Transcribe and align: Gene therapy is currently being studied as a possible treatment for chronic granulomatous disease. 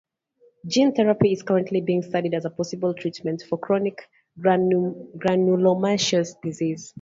Gene 0.65 0.95
therapy 0.95 1.31
is 1.31 1.43
currently 1.43 1.79
being 1.79 2.01
studied 2.01 2.33
as 2.33 2.43
a 2.43 2.49
possible 2.49 2.91
treatment 2.95 3.43
for 3.47 3.59
chronic 3.59 4.09
granulomatous 4.39 6.41
disease. 6.41 6.89